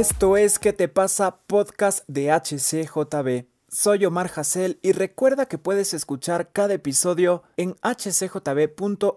Esto 0.00 0.38
es 0.38 0.58
¿Qué 0.58 0.72
te 0.72 0.88
pasa? 0.88 1.40
Podcast 1.46 2.08
de 2.08 2.32
HCJB. 2.32 3.44
Soy 3.68 4.06
Omar 4.06 4.30
Hassel 4.34 4.78
y 4.80 4.92
recuerda 4.92 5.44
que 5.44 5.58
puedes 5.58 5.92
escuchar 5.92 6.52
cada 6.52 6.72
episodio 6.72 7.42
en 7.58 7.76
hcjb.org 7.82 9.10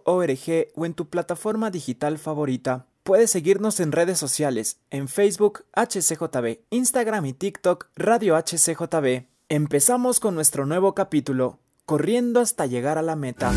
o 0.75 0.85
en 0.85 0.93
tu 0.93 1.07
plataforma 1.07 1.71
digital 1.71 2.17
favorita. 2.17 2.85
Puedes 3.03 3.31
seguirnos 3.31 3.79
en 3.79 3.93
redes 3.93 4.17
sociales, 4.19 4.81
en 4.89 5.07
Facebook 5.07 5.63
HCJB, 5.73 6.59
Instagram 6.69 7.27
y 7.27 7.33
TikTok 7.33 7.87
Radio 7.95 8.35
HCJB. 8.35 9.27
Empezamos 9.47 10.19
con 10.19 10.35
nuestro 10.35 10.65
nuevo 10.65 10.93
capítulo, 10.93 11.59
Corriendo 11.85 12.41
hasta 12.41 12.65
llegar 12.65 12.97
a 12.97 13.01
la 13.03 13.15
meta. 13.15 13.53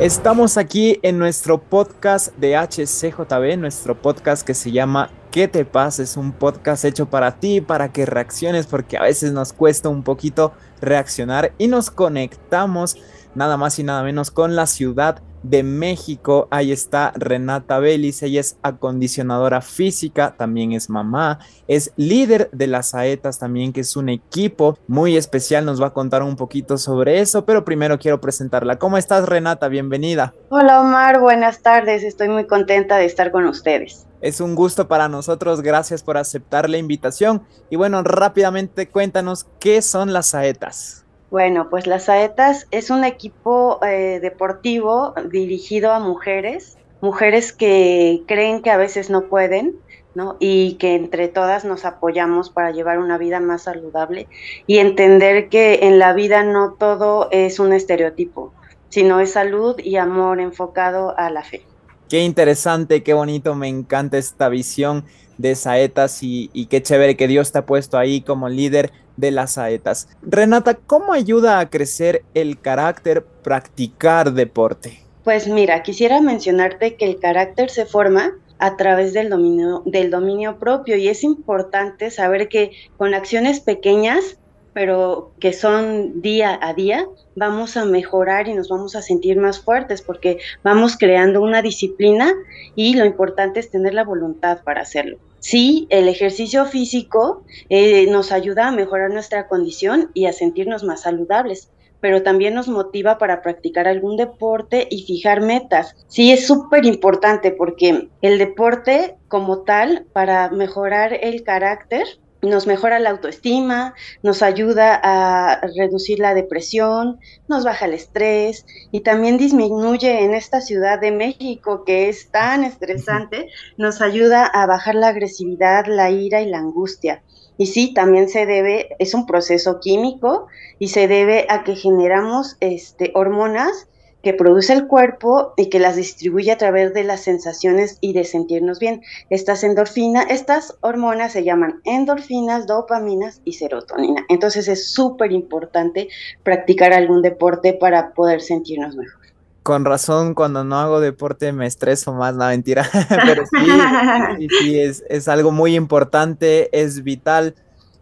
Estamos 0.00 0.56
aquí 0.56 0.98
en 1.02 1.20
nuestro 1.20 1.62
podcast 1.62 2.36
de 2.36 2.56
HCJB, 2.56 3.56
nuestro 3.56 3.94
podcast 4.02 4.44
que 4.44 4.52
se 4.52 4.72
llama 4.72 5.08
¿Qué 5.30 5.46
te 5.46 5.64
pasa? 5.64 6.02
Es 6.02 6.16
un 6.16 6.32
podcast 6.32 6.84
hecho 6.84 7.06
para 7.06 7.38
ti, 7.38 7.60
para 7.60 7.92
que 7.92 8.04
reacciones, 8.04 8.66
porque 8.66 8.96
a 8.96 9.02
veces 9.02 9.30
nos 9.32 9.52
cuesta 9.52 9.88
un 9.88 10.02
poquito 10.02 10.52
reaccionar 10.80 11.52
y 11.58 11.68
nos 11.68 11.92
conectamos 11.92 12.96
nada 13.36 13.56
más 13.56 13.78
y 13.78 13.84
nada 13.84 14.02
menos 14.02 14.32
con 14.32 14.56
la 14.56 14.66
ciudad 14.66 15.22
de 15.44 15.62
México. 15.62 16.48
Ahí 16.50 16.72
está 16.72 17.12
Renata 17.14 17.78
Vélez, 17.78 18.22
ella 18.22 18.40
es 18.40 18.56
acondicionadora 18.62 19.60
física, 19.60 20.34
también 20.36 20.72
es 20.72 20.90
mamá, 20.90 21.38
es 21.68 21.92
líder 21.96 22.48
de 22.50 22.66
las 22.66 22.88
Saetas 22.88 23.38
también, 23.38 23.72
que 23.72 23.82
es 23.82 23.96
un 23.96 24.08
equipo 24.08 24.76
muy 24.88 25.16
especial. 25.16 25.64
Nos 25.64 25.80
va 25.80 25.88
a 25.88 25.92
contar 25.92 26.22
un 26.22 26.34
poquito 26.34 26.78
sobre 26.78 27.20
eso, 27.20 27.44
pero 27.44 27.64
primero 27.64 27.98
quiero 27.98 28.20
presentarla. 28.20 28.78
¿Cómo 28.78 28.96
estás, 28.98 29.28
Renata? 29.28 29.68
Bienvenida. 29.68 30.34
Hola, 30.48 30.80
Omar. 30.80 31.20
Buenas 31.20 31.60
tardes. 31.60 32.02
Estoy 32.02 32.28
muy 32.28 32.46
contenta 32.46 32.96
de 32.96 33.04
estar 33.04 33.30
con 33.30 33.44
ustedes. 33.46 34.06
Es 34.22 34.40
un 34.40 34.54
gusto 34.54 34.88
para 34.88 35.08
nosotros. 35.10 35.60
Gracias 35.60 36.02
por 36.02 36.16
aceptar 36.16 36.70
la 36.70 36.78
invitación. 36.78 37.42
Y 37.68 37.76
bueno, 37.76 38.02
rápidamente 38.02 38.88
cuéntanos 38.88 39.46
qué 39.60 39.82
son 39.82 40.14
las 40.14 40.28
Saetas. 40.28 41.03
Bueno, 41.34 41.68
pues 41.68 41.88
las 41.88 42.04
Saetas 42.04 42.68
es 42.70 42.90
un 42.90 43.02
equipo 43.02 43.84
eh, 43.84 44.20
deportivo 44.22 45.14
dirigido 45.32 45.90
a 45.90 45.98
mujeres, 45.98 46.78
mujeres 47.00 47.52
que 47.52 48.22
creen 48.28 48.62
que 48.62 48.70
a 48.70 48.76
veces 48.76 49.10
no 49.10 49.22
pueden, 49.22 49.74
¿no? 50.14 50.36
Y 50.38 50.74
que 50.74 50.94
entre 50.94 51.26
todas 51.26 51.64
nos 51.64 51.84
apoyamos 51.84 52.50
para 52.50 52.70
llevar 52.70 53.00
una 53.00 53.18
vida 53.18 53.40
más 53.40 53.62
saludable 53.62 54.28
y 54.68 54.78
entender 54.78 55.48
que 55.48 55.80
en 55.82 55.98
la 55.98 56.12
vida 56.12 56.44
no 56.44 56.74
todo 56.78 57.26
es 57.32 57.58
un 57.58 57.72
estereotipo, 57.72 58.52
sino 58.88 59.18
es 59.18 59.32
salud 59.32 59.74
y 59.80 59.96
amor 59.96 60.38
enfocado 60.38 61.18
a 61.18 61.30
la 61.30 61.42
fe. 61.42 61.62
Qué 62.08 62.20
interesante, 62.20 63.02
qué 63.02 63.12
bonito, 63.12 63.56
me 63.56 63.66
encanta 63.66 64.18
esta 64.18 64.48
visión 64.48 65.04
de 65.36 65.56
Saetas 65.56 66.22
y, 66.22 66.48
y 66.52 66.66
qué 66.66 66.80
chévere 66.80 67.16
que 67.16 67.26
Dios 67.26 67.50
te 67.50 67.58
ha 67.58 67.66
puesto 67.66 67.98
ahí 67.98 68.20
como 68.20 68.48
líder 68.48 68.92
de 69.16 69.30
las 69.30 69.52
saetas. 69.52 70.08
Renata, 70.22 70.74
¿cómo 70.74 71.12
ayuda 71.12 71.58
a 71.58 71.70
crecer 71.70 72.24
el 72.34 72.60
carácter 72.60 73.24
practicar 73.42 74.32
deporte? 74.32 75.00
Pues 75.24 75.48
mira, 75.48 75.82
quisiera 75.82 76.20
mencionarte 76.20 76.96
que 76.96 77.06
el 77.06 77.18
carácter 77.18 77.70
se 77.70 77.86
forma 77.86 78.32
a 78.58 78.76
través 78.76 79.12
del 79.12 79.30
dominio, 79.30 79.82
del 79.84 80.10
dominio 80.10 80.58
propio 80.58 80.96
y 80.96 81.08
es 81.08 81.24
importante 81.24 82.10
saber 82.10 82.48
que 82.48 82.72
con 82.96 83.14
acciones 83.14 83.60
pequeñas 83.60 84.38
pero 84.74 85.32
que 85.38 85.52
son 85.52 86.20
día 86.20 86.58
a 86.60 86.74
día, 86.74 87.06
vamos 87.36 87.76
a 87.76 87.84
mejorar 87.84 88.48
y 88.48 88.54
nos 88.54 88.68
vamos 88.68 88.96
a 88.96 89.02
sentir 89.02 89.38
más 89.38 89.60
fuertes 89.60 90.02
porque 90.02 90.38
vamos 90.64 90.96
creando 90.98 91.40
una 91.40 91.62
disciplina 91.62 92.34
y 92.74 92.94
lo 92.94 93.04
importante 93.04 93.60
es 93.60 93.70
tener 93.70 93.94
la 93.94 94.04
voluntad 94.04 94.62
para 94.64 94.82
hacerlo. 94.82 95.18
Sí, 95.44 95.86
el 95.90 96.08
ejercicio 96.08 96.64
físico 96.64 97.44
eh, 97.68 98.06
nos 98.06 98.32
ayuda 98.32 98.68
a 98.68 98.72
mejorar 98.72 99.10
nuestra 99.10 99.46
condición 99.46 100.10
y 100.14 100.24
a 100.24 100.32
sentirnos 100.32 100.84
más 100.84 101.02
saludables, 101.02 101.70
pero 102.00 102.22
también 102.22 102.54
nos 102.54 102.66
motiva 102.66 103.18
para 103.18 103.42
practicar 103.42 103.86
algún 103.86 104.16
deporte 104.16 104.88
y 104.90 105.02
fijar 105.02 105.42
metas. 105.42 105.96
Sí, 106.08 106.32
es 106.32 106.46
súper 106.46 106.86
importante 106.86 107.50
porque 107.50 108.08
el 108.22 108.38
deporte 108.38 109.16
como 109.28 109.64
tal, 109.64 110.06
para 110.14 110.48
mejorar 110.48 111.12
el 111.12 111.42
carácter, 111.42 112.06
nos 112.44 112.66
mejora 112.66 112.98
la 112.98 113.10
autoestima, 113.10 113.94
nos 114.22 114.42
ayuda 114.42 114.98
a 115.02 115.60
reducir 115.76 116.18
la 116.18 116.34
depresión, 116.34 117.20
nos 117.48 117.64
baja 117.64 117.86
el 117.86 117.94
estrés 117.94 118.66
y 118.92 119.00
también 119.00 119.38
disminuye 119.38 120.24
en 120.24 120.34
esta 120.34 120.60
Ciudad 120.60 121.00
de 121.00 121.12
México 121.12 121.84
que 121.84 122.08
es 122.08 122.30
tan 122.30 122.64
estresante, 122.64 123.48
nos 123.76 124.00
ayuda 124.00 124.46
a 124.46 124.66
bajar 124.66 124.94
la 124.94 125.08
agresividad, 125.08 125.86
la 125.86 126.10
ira 126.10 126.40
y 126.40 126.48
la 126.48 126.58
angustia. 126.58 127.22
Y 127.56 127.66
sí, 127.66 127.94
también 127.94 128.28
se 128.28 128.46
debe, 128.46 128.96
es 128.98 129.14
un 129.14 129.26
proceso 129.26 129.78
químico 129.80 130.46
y 130.78 130.88
se 130.88 131.06
debe 131.06 131.46
a 131.48 131.62
que 131.62 131.76
generamos 131.76 132.56
este, 132.60 133.12
hormonas 133.14 133.88
que 134.24 134.34
produce 134.34 134.72
el 134.72 134.88
cuerpo 134.88 135.52
y 135.56 135.68
que 135.68 135.78
las 135.78 135.94
distribuye 135.94 136.50
a 136.50 136.58
través 136.58 136.92
de 136.94 137.04
las 137.04 137.20
sensaciones 137.20 137.98
y 138.00 138.14
de 138.14 138.24
sentirnos 138.24 138.80
bien. 138.80 139.02
Estas 139.30 139.62
endorfinas, 139.62 140.26
estas 140.30 140.76
hormonas 140.80 141.32
se 141.32 141.44
llaman 141.44 141.80
endorfinas, 141.84 142.66
dopaminas 142.66 143.40
y 143.44 143.52
serotonina. 143.52 144.24
Entonces 144.28 144.66
es 144.66 144.92
súper 144.92 145.30
importante 145.30 146.08
practicar 146.42 146.92
algún 146.92 147.22
deporte 147.22 147.74
para 147.74 148.12
poder 148.14 148.40
sentirnos 148.40 148.96
mejor. 148.96 149.20
Con 149.62 149.84
razón, 149.84 150.34
cuando 150.34 150.64
no 150.64 150.78
hago 150.78 151.00
deporte 151.00 151.52
me 151.52 151.66
estreso 151.66 152.12
más, 152.12 152.34
la 152.34 152.48
mentira. 152.48 152.88
Pero 153.08 153.44
sí, 154.38 154.48
sí, 154.60 154.80
es, 154.80 155.04
es 155.08 155.28
algo 155.28 155.52
muy 155.52 155.76
importante, 155.76 156.68
es 156.78 157.02
vital. 157.02 157.54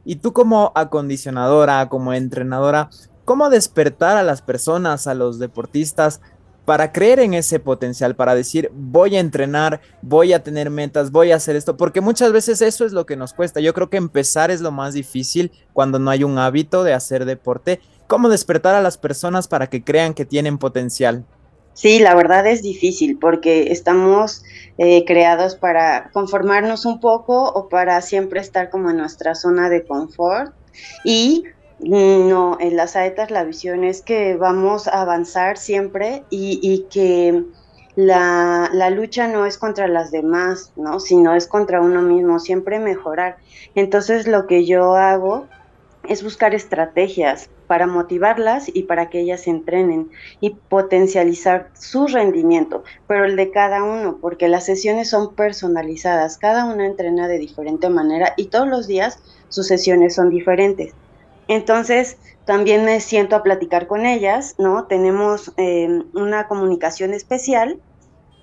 Y 0.04 0.16
tú 0.16 0.32
como 0.32 0.72
acondicionadora, 0.74 1.88
como 1.88 2.12
entrenadora, 2.12 2.90
cómo 3.24 3.50
despertar 3.50 4.16
a 4.16 4.22
las 4.22 4.42
personas, 4.42 5.06
a 5.06 5.14
los 5.14 5.38
deportistas, 5.38 6.20
para 6.64 6.92
creer 6.92 7.18
en 7.18 7.34
ese 7.34 7.58
potencial, 7.58 8.14
para 8.14 8.34
decir, 8.34 8.70
voy 8.72 9.16
a 9.16 9.20
entrenar, 9.20 9.80
voy 10.00 10.32
a 10.32 10.44
tener 10.44 10.70
metas, 10.70 11.10
voy 11.10 11.32
a 11.32 11.36
hacer 11.36 11.56
esto, 11.56 11.76
porque 11.76 12.00
muchas 12.00 12.32
veces 12.32 12.62
eso 12.62 12.84
es 12.84 12.92
lo 12.92 13.04
que 13.04 13.16
nos 13.16 13.32
cuesta. 13.32 13.60
Yo 13.60 13.74
creo 13.74 13.90
que 13.90 13.96
empezar 13.96 14.50
es 14.50 14.60
lo 14.60 14.70
más 14.70 14.94
difícil 14.94 15.50
cuando 15.72 15.98
no 15.98 16.10
hay 16.10 16.22
un 16.22 16.38
hábito 16.38 16.84
de 16.84 16.94
hacer 16.94 17.24
deporte. 17.24 17.80
¿Cómo 18.06 18.28
despertar 18.28 18.74
a 18.74 18.82
las 18.82 18.96
personas 18.96 19.48
para 19.48 19.68
que 19.68 19.82
crean 19.82 20.14
que 20.14 20.24
tienen 20.24 20.58
potencial? 20.58 21.24
Sí, 21.74 21.98
la 21.98 22.14
verdad 22.14 22.46
es 22.46 22.62
difícil 22.62 23.18
porque 23.18 23.72
estamos 23.72 24.44
eh, 24.78 25.04
creados 25.06 25.56
para 25.56 26.10
conformarnos 26.12 26.84
un 26.84 27.00
poco 27.00 27.44
o 27.44 27.68
para 27.68 28.00
siempre 28.02 28.40
estar 28.40 28.68
como 28.68 28.90
en 28.90 28.98
nuestra 28.98 29.34
zona 29.34 29.70
de 29.70 29.84
confort 29.84 30.52
y 31.04 31.44
no, 31.82 32.58
en 32.60 32.76
las 32.76 32.92
saetas 32.92 33.30
la 33.30 33.44
visión 33.44 33.84
es 33.84 34.02
que 34.02 34.36
vamos 34.36 34.86
a 34.86 35.02
avanzar 35.02 35.56
siempre 35.58 36.24
y, 36.30 36.86
que 36.90 37.44
la, 37.96 38.90
lucha 38.90 39.28
no 39.28 39.46
es 39.46 39.58
contra 39.58 39.88
las 39.88 40.10
demás, 40.10 40.72
¿no? 40.76 41.00
Sino 41.00 41.34
es 41.34 41.46
contra 41.46 41.80
uno 41.80 42.00
mismo, 42.00 42.38
siempre 42.38 42.78
mejorar. 42.78 43.36
Entonces 43.74 44.26
lo 44.26 44.46
que 44.46 44.64
yo 44.64 44.94
hago 44.94 45.46
es 46.08 46.22
buscar 46.22 46.54
estrategias 46.54 47.48
para 47.66 47.86
motivarlas 47.86 48.70
y 48.72 48.84
para 48.84 49.08
que 49.08 49.20
ellas 49.20 49.46
entrenen 49.46 50.10
y 50.40 50.50
potencializar 50.50 51.70
su 51.74 52.06
rendimiento, 52.06 52.84
pero 53.06 53.24
el 53.24 53.36
de 53.36 53.50
cada 53.50 53.82
uno, 53.82 54.18
porque 54.20 54.48
las 54.48 54.66
sesiones 54.66 55.10
son 55.10 55.34
personalizadas, 55.34 56.38
cada 56.38 56.64
una 56.64 56.86
entrena 56.86 57.28
de 57.28 57.38
diferente 57.38 57.88
manera 57.88 58.34
y 58.36 58.46
todos 58.46 58.68
los 58.68 58.86
días 58.86 59.20
sus 59.48 59.66
sesiones 59.66 60.14
son 60.14 60.30
diferentes. 60.30 60.92
Entonces, 61.48 62.16
también 62.44 62.84
me 62.84 63.00
siento 63.00 63.36
a 63.36 63.42
platicar 63.42 63.86
con 63.86 64.06
ellas, 64.06 64.54
¿no? 64.58 64.86
Tenemos 64.86 65.52
eh, 65.56 66.02
una 66.14 66.48
comunicación 66.48 67.14
especial 67.14 67.80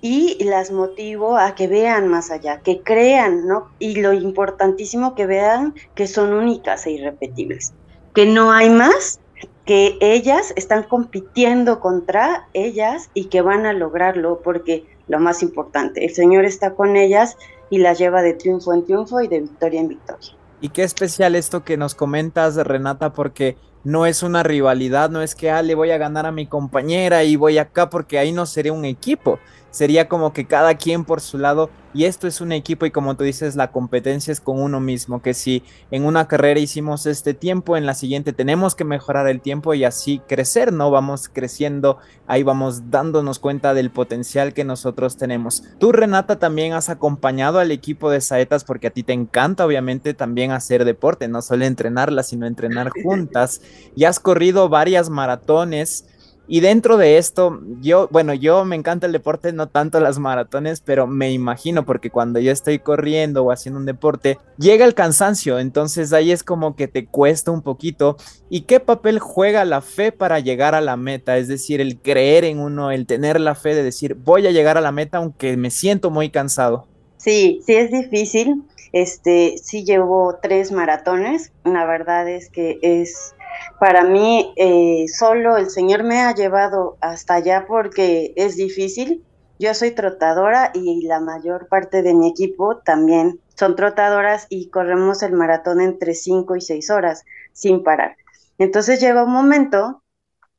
y 0.00 0.42
las 0.44 0.70
motivo 0.70 1.36
a 1.36 1.54
que 1.54 1.66
vean 1.68 2.08
más 2.08 2.30
allá, 2.30 2.60
que 2.60 2.80
crean, 2.82 3.46
¿no? 3.46 3.70
Y 3.78 4.00
lo 4.00 4.12
importantísimo 4.12 5.14
que 5.14 5.26
vean 5.26 5.74
que 5.94 6.06
son 6.06 6.32
únicas 6.32 6.86
e 6.86 6.92
irrepetibles, 6.92 7.74
que 8.14 8.26
no 8.26 8.50
hay 8.52 8.70
más, 8.70 9.20
que 9.66 9.98
ellas 10.00 10.52
están 10.56 10.84
compitiendo 10.84 11.80
contra 11.80 12.48
ellas 12.54 13.10
y 13.14 13.26
que 13.26 13.42
van 13.42 13.66
a 13.66 13.72
lograrlo 13.72 14.40
porque 14.42 14.84
lo 15.06 15.20
más 15.20 15.42
importante, 15.42 16.04
el 16.04 16.14
Señor 16.14 16.44
está 16.44 16.74
con 16.74 16.96
ellas 16.96 17.36
y 17.68 17.78
las 17.78 17.98
lleva 17.98 18.22
de 18.22 18.34
triunfo 18.34 18.72
en 18.72 18.84
triunfo 18.84 19.20
y 19.20 19.28
de 19.28 19.40
victoria 19.40 19.80
en 19.80 19.88
victoria. 19.88 20.39
Y 20.60 20.68
qué 20.70 20.82
especial 20.82 21.34
esto 21.36 21.64
que 21.64 21.76
nos 21.76 21.94
comentas, 21.94 22.56
Renata, 22.56 23.12
porque 23.12 23.56
no 23.82 24.04
es 24.04 24.22
una 24.22 24.42
rivalidad, 24.42 25.08
no 25.08 25.22
es 25.22 25.34
que 25.34 25.50
ah, 25.50 25.62
le 25.62 25.74
voy 25.74 25.90
a 25.90 25.98
ganar 25.98 26.26
a 26.26 26.32
mi 26.32 26.46
compañera 26.46 27.24
y 27.24 27.36
voy 27.36 27.58
acá 27.58 27.88
porque 27.88 28.18
ahí 28.18 28.30
no 28.30 28.44
sería 28.44 28.72
un 28.72 28.84
equipo, 28.84 29.38
sería 29.70 30.08
como 30.08 30.32
que 30.32 30.46
cada 30.46 30.74
quien 30.74 31.04
por 31.04 31.20
su 31.20 31.38
lado 31.38 31.70
y 31.92 32.04
esto 32.04 32.28
es 32.28 32.40
un 32.40 32.52
equipo 32.52 32.86
y 32.86 32.92
como 32.92 33.16
tú 33.16 33.24
dices, 33.24 33.56
la 33.56 33.72
competencia 33.72 34.30
es 34.30 34.40
con 34.40 34.60
uno 34.60 34.78
mismo, 34.78 35.22
que 35.22 35.34
si 35.34 35.64
en 35.90 36.04
una 36.04 36.28
carrera 36.28 36.60
hicimos 36.60 37.04
este 37.06 37.34
tiempo, 37.34 37.76
en 37.76 37.84
la 37.84 37.94
siguiente 37.94 38.32
tenemos 38.32 38.76
que 38.76 38.84
mejorar 38.84 39.26
el 39.26 39.40
tiempo 39.40 39.74
y 39.74 39.84
así 39.84 40.20
crecer, 40.28 40.72
¿no? 40.72 40.92
Vamos 40.92 41.28
creciendo, 41.28 41.98
ahí 42.28 42.44
vamos 42.44 42.90
dándonos 42.90 43.40
cuenta 43.40 43.74
del 43.74 43.90
potencial 43.90 44.54
que 44.54 44.62
nosotros 44.62 45.16
tenemos. 45.16 45.64
Tú, 45.80 45.90
Renata, 45.90 46.38
también 46.38 46.74
has 46.74 46.90
acompañado 46.90 47.58
al 47.58 47.72
equipo 47.72 48.08
de 48.08 48.20
Saetas 48.20 48.62
porque 48.62 48.86
a 48.86 48.90
ti 48.90 49.02
te 49.02 49.12
encanta, 49.12 49.66
obviamente, 49.66 50.14
también 50.14 50.52
hacer 50.52 50.84
deporte, 50.84 51.26
no 51.26 51.42
solo 51.42 51.64
entrenarla, 51.64 52.22
sino 52.22 52.46
entrenar 52.46 52.90
juntas. 53.02 53.62
Y 53.96 54.04
has 54.04 54.20
corrido 54.20 54.68
varias 54.68 55.10
maratones. 55.10 56.06
Y 56.52 56.58
dentro 56.58 56.96
de 56.96 57.16
esto, 57.16 57.60
yo, 57.80 58.08
bueno, 58.10 58.34
yo 58.34 58.64
me 58.64 58.74
encanta 58.74 59.06
el 59.06 59.12
deporte, 59.12 59.52
no 59.52 59.68
tanto 59.68 60.00
las 60.00 60.18
maratones, 60.18 60.80
pero 60.80 61.06
me 61.06 61.30
imagino 61.30 61.86
porque 61.86 62.10
cuando 62.10 62.40
yo 62.40 62.50
estoy 62.50 62.80
corriendo 62.80 63.44
o 63.44 63.52
haciendo 63.52 63.78
un 63.78 63.86
deporte, 63.86 64.36
llega 64.58 64.84
el 64.84 64.94
cansancio, 64.94 65.60
entonces 65.60 66.12
ahí 66.12 66.32
es 66.32 66.42
como 66.42 66.74
que 66.74 66.88
te 66.88 67.06
cuesta 67.06 67.52
un 67.52 67.62
poquito. 67.62 68.16
¿Y 68.48 68.62
qué 68.62 68.80
papel 68.80 69.20
juega 69.20 69.64
la 69.64 69.80
fe 69.80 70.10
para 70.10 70.40
llegar 70.40 70.74
a 70.74 70.80
la 70.80 70.96
meta? 70.96 71.38
Es 71.38 71.46
decir, 71.46 71.80
el 71.80 72.00
creer 72.00 72.44
en 72.44 72.58
uno, 72.58 72.90
el 72.90 73.06
tener 73.06 73.38
la 73.38 73.54
fe 73.54 73.76
de 73.76 73.84
decir, 73.84 74.16
voy 74.16 74.44
a 74.48 74.50
llegar 74.50 74.76
a 74.76 74.80
la 74.80 74.90
meta 74.90 75.18
aunque 75.18 75.56
me 75.56 75.70
siento 75.70 76.10
muy 76.10 76.30
cansado. 76.30 76.88
Sí, 77.16 77.60
sí 77.64 77.76
es 77.76 77.92
difícil. 77.92 78.64
Este, 78.92 79.54
sí 79.62 79.84
llevo 79.84 80.36
tres 80.42 80.72
maratones. 80.72 81.52
La 81.62 81.86
verdad 81.86 82.28
es 82.28 82.50
que 82.50 82.80
es 82.82 83.36
para 83.78 84.04
mí 84.04 84.52
eh, 84.56 85.06
solo 85.08 85.56
el 85.56 85.70
Señor 85.70 86.04
me 86.04 86.20
ha 86.20 86.34
llevado 86.34 86.96
hasta 87.00 87.34
allá 87.34 87.64
porque 87.66 88.32
es 88.36 88.56
difícil. 88.56 89.24
Yo 89.58 89.74
soy 89.74 89.90
trotadora 89.90 90.70
y 90.74 91.06
la 91.06 91.20
mayor 91.20 91.68
parte 91.68 92.02
de 92.02 92.14
mi 92.14 92.28
equipo 92.28 92.78
también 92.78 93.40
son 93.56 93.76
trotadoras 93.76 94.46
y 94.48 94.70
corremos 94.70 95.22
el 95.22 95.32
maratón 95.32 95.80
entre 95.80 96.14
5 96.14 96.56
y 96.56 96.60
6 96.60 96.90
horas 96.90 97.24
sin 97.52 97.82
parar. 97.82 98.16
Entonces 98.58 99.00
llega 99.00 99.24
un 99.24 99.32
momento 99.32 100.02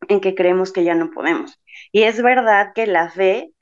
en 0.08 0.22
que 0.22 0.36
creemos 0.36 0.72
que 0.72 0.84
ya 0.84 0.96
no 0.96 1.12
podemos. 1.12 1.60
Y 1.92 2.04
es 2.04 2.22
verdad 2.22 2.74
que 2.74 2.88
la 2.88 3.10
fe 3.10 3.54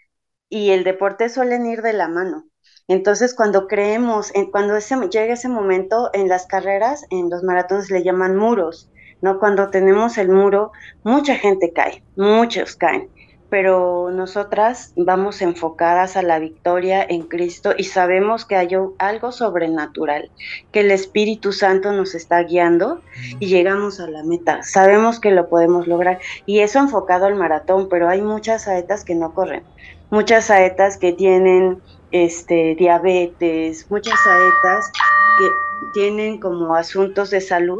y 0.49 0.71
el 0.71 0.83
deporte 0.83 1.29
suelen 1.29 1.65
ir 1.65 1.81
de 1.81 1.93
la 1.93 2.07
mano. 2.07 2.45
Entonces, 2.87 3.35
cuando 3.35 3.67
creemos, 3.67 4.33
en, 4.33 4.49
cuando 4.49 4.75
ese, 4.75 4.95
llega 5.09 5.33
ese 5.33 5.47
momento 5.47 6.09
en 6.13 6.27
las 6.27 6.47
carreras, 6.47 7.05
en 7.11 7.29
los 7.29 7.43
maratones 7.43 7.91
le 7.91 8.03
llaman 8.03 8.35
muros. 8.35 8.89
¿No? 9.21 9.39
Cuando 9.39 9.69
tenemos 9.69 10.17
el 10.17 10.29
muro, 10.29 10.71
mucha 11.03 11.35
gente 11.35 11.71
cae, 11.73 12.03
muchos 12.15 12.75
caen, 12.75 13.09
pero 13.49 14.11
nosotras 14.11 14.93
vamos 14.95 15.41
enfocadas 15.41 16.15
a 16.15 16.21
la 16.21 16.39
victoria 16.39 17.05
en 17.07 17.23
Cristo 17.23 17.73
y 17.77 17.85
sabemos 17.85 18.45
que 18.45 18.55
hay 18.55 18.69
algo 18.99 19.31
sobrenatural, 19.31 20.29
que 20.71 20.81
el 20.81 20.91
Espíritu 20.91 21.51
Santo 21.51 21.91
nos 21.91 22.13
está 22.15 22.43
guiando 22.43 23.01
y 23.39 23.47
llegamos 23.47 23.99
a 23.99 24.09
la 24.09 24.23
meta. 24.23 24.61
Sabemos 24.63 25.19
que 25.19 25.31
lo 25.31 25.49
podemos 25.49 25.87
lograr 25.87 26.19
y 26.45 26.59
eso 26.59 26.79
enfocado 26.79 27.25
al 27.25 27.35
maratón, 27.35 27.89
pero 27.89 28.07
hay 28.07 28.21
muchas 28.21 28.63
saetas 28.63 29.03
que 29.03 29.15
no 29.15 29.33
corren, 29.33 29.63
muchas 30.11 30.45
saetas 30.45 30.97
que 30.97 31.13
tienen 31.13 31.81
este 32.11 32.75
diabetes, 32.75 33.89
muchas 33.89 34.19
saetas 34.23 34.91
que 35.39 35.47
tienen 35.93 36.39
como 36.39 36.75
asuntos 36.75 37.31
de 37.31 37.41
salud 37.41 37.79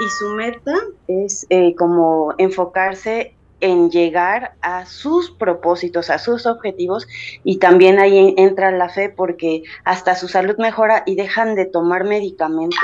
y 0.00 0.08
su 0.08 0.28
meta 0.30 0.74
es 1.06 1.46
eh, 1.50 1.74
como 1.74 2.34
enfocarse 2.38 3.34
en 3.60 3.90
llegar 3.90 4.54
a 4.60 4.86
sus 4.86 5.30
propósitos, 5.30 6.10
a 6.10 6.18
sus 6.18 6.46
objetivos 6.46 7.06
y 7.44 7.58
también 7.58 8.00
ahí 8.00 8.34
entra 8.36 8.72
la 8.72 8.88
fe 8.88 9.08
porque 9.08 9.62
hasta 9.84 10.16
su 10.16 10.26
salud 10.26 10.56
mejora 10.58 11.04
y 11.06 11.14
dejan 11.14 11.54
de 11.54 11.66
tomar 11.66 12.04
medicamentos 12.04 12.80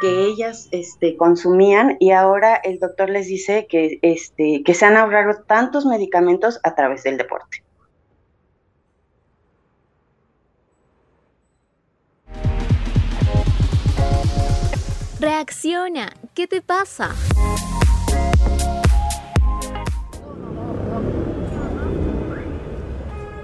que 0.00 0.24
ellas 0.24 0.68
este, 0.72 1.16
consumían 1.16 1.96
y 2.00 2.10
ahora 2.10 2.56
el 2.56 2.80
doctor 2.80 3.08
les 3.08 3.28
dice 3.28 3.66
que, 3.68 4.00
este, 4.02 4.62
que 4.64 4.74
se 4.74 4.86
han 4.86 4.96
ahorrado 4.96 5.42
tantos 5.46 5.86
medicamentos 5.86 6.58
a 6.64 6.74
través 6.74 7.04
del 7.04 7.16
deporte. 7.16 7.62
Reacciona, 15.20 16.14
¿qué 16.32 16.46
te 16.46 16.62
pasa? 16.62 17.10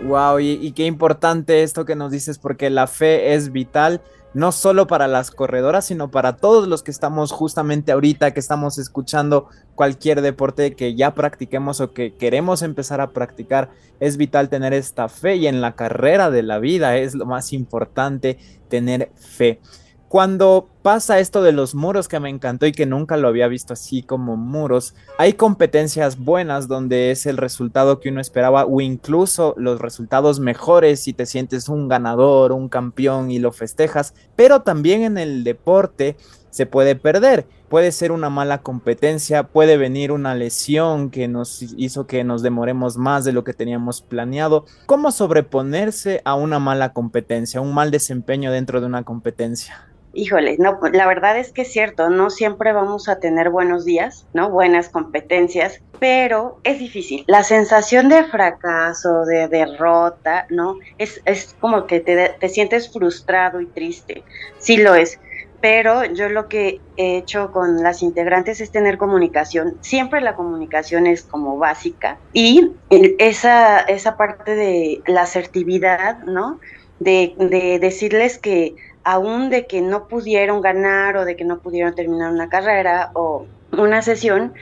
Wow, 0.07 0.41
y, 0.41 0.73
qué 0.73 0.87
importante 0.87 1.63
esto 1.63 1.85
que 1.85 1.95
nos 1.95 2.11
dices, 2.11 2.39
porque 2.39 2.71
la 2.71 2.87
fe 2.87 3.35
es 3.35 3.53
vital, 3.53 4.01
no 4.33 4.53
solo 4.53 4.87
para 4.87 5.07
las 5.07 5.31
corredoras, 5.31 5.85
sino 5.85 6.11
para 6.11 6.39
todos 6.39 6.67
los 6.67 6.83
que 6.83 6.91
estamos 6.91 7.31
justamente 7.31 7.93
ahorita, 7.93 8.33
que 8.33 8.41
estamos 8.41 8.79
escuchando 8.79 9.51
cualquier 9.75 10.23
deporte 10.23 10.75
que 10.77 10.95
ya 10.95 11.13
practiquemos 11.13 11.83
o 11.83 11.93
que 11.93 12.15
queremos 12.15 12.63
empezar 12.63 13.03
a 13.03 13.11
practicar. 13.11 13.69
Es 14.01 14.17
vital 14.17 14.49
tener 14.49 14.73
esta 14.73 15.11
fe 15.11 15.37
y 15.37 15.47
en 15.47 15.61
la 15.61 15.75
carrera 15.75 16.31
de 16.31 16.43
la 16.43 16.59
vida 16.59 16.97
es 16.97 17.15
lo 17.15 17.27
más 17.27 17.53
importante 17.53 18.39
tener 18.71 19.11
fe. 19.15 19.61
Cuando 20.09 20.69
pasa 20.83 21.19
esto 21.19 21.43
de 21.43 21.51
los 21.51 21.75
muros 21.75 22.07
que 22.07 22.21
me 22.21 22.31
encantó 22.31 22.67
y 22.67 22.73
que 22.73 22.87
nunca 22.87 23.17
lo 23.17 23.27
había 23.27 23.49
visto 23.49 23.73
así 23.73 24.05
como 24.05 24.37
muros, 24.37 24.95
hay 25.19 25.33
competencias 25.33 26.17
buenas 26.17 26.69
donde 26.69 27.11
es 27.11 27.27
el 27.27 27.37
resultado 27.37 27.99
que 27.99 28.11
uno 28.11 28.21
esperaba 28.21 28.67
o 28.67 28.81
incluso 28.81 29.55
los 29.57 29.81
resultados 29.81 30.39
mejores 30.39 31.03
si 31.03 31.13
te 31.13 31.27
sientes 31.27 31.69
un 31.69 31.89
ganador, 31.89 32.53
un 32.53 32.69
campeón 32.69 33.33
y 33.33 33.41
lo 33.41 33.51
festejas, 33.51 34.15
pero 34.37 34.63
también 34.63 35.03
en 35.03 35.19
el 35.19 35.43
deporte 35.43 36.17
se 36.51 36.67
puede 36.67 36.95
perder. 36.95 37.47
Puede 37.69 37.91
ser 37.91 38.13
una 38.13 38.31
mala 38.31 38.63
competencia, 38.63 39.49
puede 39.49 39.77
venir 39.77 40.13
una 40.13 40.37
lesión 40.37 41.11
que 41.11 41.27
nos 41.27 41.63
hizo 41.77 42.07
que 42.07 42.23
nos 42.23 42.43
demoremos 42.43 42.97
más 42.97 43.25
de 43.25 43.33
lo 43.33 43.43
que 43.43 43.55
teníamos 43.55 44.03
planeado. 44.03 44.67
¿Cómo 44.87 45.11
sobreponerse 45.11 46.23
a 46.25 46.37
una 46.37 46.61
mala 46.61 46.93
competencia, 46.93 47.61
un 47.61 47.75
mal 47.75 47.91
desempeño 47.91 48.53
dentro 48.53 48.81
de 48.81 48.87
una 48.87 49.03
competencia? 49.03 49.96
Híjole, 50.17 50.57
no, 50.59 50.81
la 50.93 51.07
verdad 51.07 51.39
es 51.39 51.53
que 51.53 51.63
es 51.63 51.73
cierto, 51.73 52.09
no 52.09 52.31
siempre 52.31 52.73
vamos 52.73 53.09
a 53.09 53.21
tener 53.21 53.51
buenos 53.51 53.85
días, 53.85 54.27
¿no? 54.33 54.51
Buenas 54.51 54.89
competencias, 54.89 55.81
pero 56.01 56.59
es 56.65 56.79
difícil. 56.79 57.25
La 57.27 57.45
sensación 57.45 58.09
de 58.09 58.25
fracaso, 58.25 59.25
de 59.27 59.47
derrota, 59.49 60.47
¿no? 60.51 60.79
Es, 60.99 61.21
es 61.27 61.55
como 61.61 61.87
que 61.87 62.01
te, 62.01 62.35
te 62.41 62.49
sientes 62.49 62.93
frustrado 62.93 63.61
y 63.61 63.67
triste. 63.67 64.25
Sí 64.59 64.79
lo 64.79 64.95
es 64.95 65.21
pero 65.61 66.05
yo 66.05 66.29
lo 66.29 66.49
que 66.49 66.81
he 66.97 67.17
hecho 67.17 67.51
con 67.51 67.83
las 67.83 68.03
integrantes 68.03 68.61
es 68.61 68.71
tener 68.71 68.99
comunicación. 68.99 69.79
Siempre 69.81 70.21
la 70.21 70.37
comunicación 70.37 71.07
es 71.07 71.23
como 71.23 71.59
básica 71.59 72.19
y 72.33 72.73
esa, 72.91 73.81
esa 73.81 74.17
parte 74.17 74.55
de 74.55 75.03
la 75.07 75.23
asertividad, 75.23 76.19
¿no? 76.25 76.61
De, 77.01 77.35
de 77.39 77.79
decirles 77.79 78.39
que 78.39 78.77
aún 79.07 79.51
de 79.51 79.69
que 79.69 79.81
no 79.81 80.09
pudieron 80.09 80.61
ganar 80.61 81.17
o 81.17 81.25
de 81.25 81.37
que 81.37 81.45
no 81.45 81.61
pudieron 81.61 81.95
terminar 81.95 82.33
una 82.33 82.49
carrera 82.49 83.13
o 83.15 83.47
una 83.71 84.03
sesión, 84.03 84.53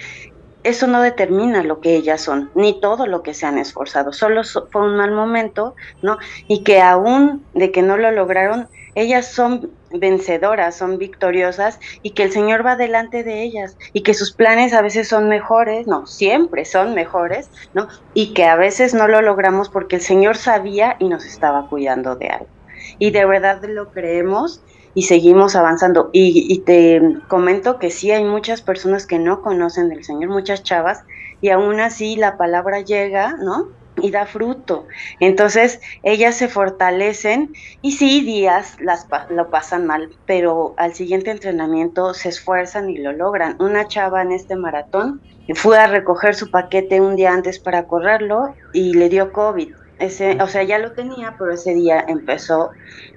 eso 0.64 0.86
no 0.86 1.00
determina 1.00 1.62
lo 1.62 1.80
que 1.80 1.96
ellas 1.96 2.20
son, 2.20 2.50
ni 2.54 2.78
todo 2.78 3.06
lo 3.06 3.22
que 3.22 3.32
se 3.32 3.46
han 3.46 3.56
esforzado, 3.56 4.12
solo 4.12 4.42
fue 4.70 4.82
un 4.82 4.96
mal 4.96 5.12
momento, 5.12 5.74
¿no? 6.02 6.18
Y 6.46 6.62
que 6.62 6.82
aún 6.82 7.42
de 7.54 7.72
que 7.72 7.80
no 7.80 7.96
lo 7.96 8.10
lograron, 8.10 8.68
ellas 8.94 9.32
son 9.32 9.70
vencedoras, 9.90 10.76
son 10.76 10.98
victoriosas 10.98 11.80
y 12.02 12.10
que 12.10 12.24
el 12.24 12.30
Señor 12.30 12.66
va 12.66 12.76
delante 12.76 13.24
de 13.24 13.42
ellas 13.44 13.78
y 13.94 14.02
que 14.02 14.12
sus 14.12 14.34
planes 14.34 14.74
a 14.74 14.82
veces 14.82 15.08
son 15.08 15.26
mejores, 15.30 15.86
no, 15.86 16.06
siempre 16.06 16.66
son 16.66 16.94
mejores, 16.94 17.50
¿no? 17.72 17.88
Y 18.12 18.34
que 18.34 18.44
a 18.44 18.56
veces 18.56 18.92
no 18.92 19.08
lo 19.08 19.22
logramos 19.22 19.70
porque 19.70 19.96
el 19.96 20.02
Señor 20.02 20.36
sabía 20.36 20.96
y 20.98 21.08
nos 21.08 21.24
estaba 21.24 21.66
cuidando 21.68 22.14
de 22.16 22.28
algo 22.28 22.53
y 22.98 23.10
de 23.10 23.24
verdad 23.24 23.62
lo 23.64 23.90
creemos 23.90 24.62
y 24.94 25.02
seguimos 25.02 25.56
avanzando. 25.56 26.10
Y, 26.12 26.60
te 26.60 27.02
comento 27.28 27.78
que 27.78 27.90
sí 27.90 28.10
hay 28.10 28.24
muchas 28.24 28.62
personas 28.62 29.06
que 29.06 29.18
no 29.18 29.42
conocen 29.42 29.88
del 29.88 30.04
Señor, 30.04 30.30
muchas 30.30 30.62
chavas, 30.62 31.04
y 31.40 31.50
aún 31.50 31.80
así 31.80 32.16
la 32.16 32.36
palabra 32.36 32.80
llega, 32.80 33.36
¿no? 33.36 33.68
Y 34.00 34.10
da 34.10 34.26
fruto. 34.26 34.86
Entonces 35.20 35.80
ellas 36.02 36.36
se 36.36 36.48
fortalecen 36.48 37.52
y 37.80 37.92
sí, 37.92 38.22
días 38.22 38.76
las, 38.80 39.06
lo 39.30 39.50
pasan 39.50 39.86
mal, 39.86 40.10
pero 40.26 40.74
al 40.78 40.94
siguiente 40.94 41.30
entrenamiento 41.30 42.12
se 42.14 42.28
esfuerzan 42.30 42.90
y 42.90 42.98
lo 42.98 43.12
logran. 43.12 43.56
Una 43.60 43.86
chava 43.86 44.22
en 44.22 44.32
este 44.32 44.56
maratón 44.56 45.20
fue 45.54 45.78
a 45.78 45.86
recoger 45.86 46.34
su 46.34 46.50
paquete 46.50 47.00
un 47.00 47.14
día 47.14 47.32
antes 47.32 47.60
para 47.60 47.86
correrlo 47.86 48.54
y 48.72 48.94
le 48.94 49.08
dio 49.08 49.32
COVID 49.32 49.74
ese, 49.98 50.40
o 50.42 50.46
sea, 50.46 50.62
ya 50.62 50.78
lo 50.78 50.92
tenía, 50.92 51.36
pero 51.38 51.52
ese 51.52 51.74
día 51.74 52.04
empezó 52.06 52.70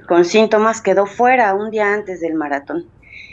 con 0.07 0.25
síntomas, 0.25 0.81
quedó 0.81 1.05
fuera 1.05 1.53
un 1.53 1.71
día 1.71 1.93
antes 1.93 2.21
del 2.21 2.35
maratón. 2.35 2.85